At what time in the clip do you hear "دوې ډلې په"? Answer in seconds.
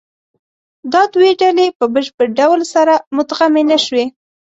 1.13-1.85